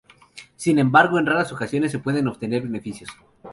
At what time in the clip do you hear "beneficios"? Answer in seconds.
2.63-3.09